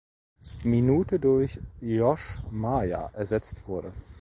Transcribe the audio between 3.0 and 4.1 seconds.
ersetzt wurde.